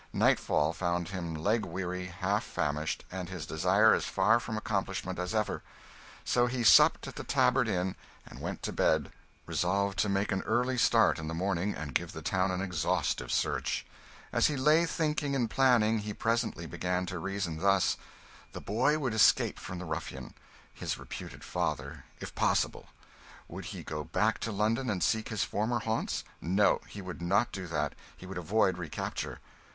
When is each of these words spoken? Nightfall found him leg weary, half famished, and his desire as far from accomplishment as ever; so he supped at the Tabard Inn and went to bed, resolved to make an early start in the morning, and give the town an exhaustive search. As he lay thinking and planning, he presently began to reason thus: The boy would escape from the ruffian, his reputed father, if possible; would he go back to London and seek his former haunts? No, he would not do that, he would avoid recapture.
Nightfall 0.13 0.73
found 0.73 1.09
him 1.09 1.35
leg 1.35 1.63
weary, 1.63 2.07
half 2.07 2.43
famished, 2.43 3.05
and 3.11 3.29
his 3.29 3.45
desire 3.45 3.93
as 3.93 4.05
far 4.05 4.39
from 4.39 4.57
accomplishment 4.57 5.19
as 5.19 5.35
ever; 5.35 5.61
so 6.25 6.47
he 6.47 6.63
supped 6.63 7.05
at 7.07 7.17
the 7.17 7.23
Tabard 7.23 7.67
Inn 7.67 7.95
and 8.25 8.41
went 8.41 8.63
to 8.63 8.73
bed, 8.73 9.11
resolved 9.45 9.99
to 9.99 10.09
make 10.09 10.31
an 10.31 10.41
early 10.41 10.75
start 10.75 11.19
in 11.19 11.27
the 11.27 11.35
morning, 11.35 11.75
and 11.75 11.93
give 11.93 12.13
the 12.13 12.23
town 12.23 12.49
an 12.49 12.61
exhaustive 12.61 13.31
search. 13.31 13.85
As 14.33 14.47
he 14.47 14.57
lay 14.57 14.87
thinking 14.87 15.35
and 15.35 15.47
planning, 15.47 15.99
he 15.99 16.15
presently 16.15 16.65
began 16.65 17.05
to 17.05 17.19
reason 17.19 17.59
thus: 17.59 17.95
The 18.53 18.59
boy 18.61 18.97
would 18.97 19.13
escape 19.13 19.59
from 19.59 19.77
the 19.77 19.85
ruffian, 19.85 20.33
his 20.73 20.97
reputed 20.97 21.43
father, 21.43 22.05
if 22.19 22.33
possible; 22.33 22.87
would 23.47 23.65
he 23.65 23.83
go 23.83 24.03
back 24.05 24.39
to 24.39 24.51
London 24.51 24.89
and 24.89 25.03
seek 25.03 25.29
his 25.29 25.43
former 25.43 25.77
haunts? 25.79 26.23
No, 26.41 26.81
he 26.87 27.03
would 27.03 27.21
not 27.21 27.51
do 27.51 27.67
that, 27.67 27.93
he 28.17 28.25
would 28.25 28.39
avoid 28.39 28.79
recapture. 28.79 29.39